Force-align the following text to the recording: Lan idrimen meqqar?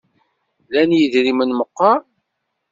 Lan 0.71 0.91
idrimen 1.01 1.49
meqqar? 1.59 1.99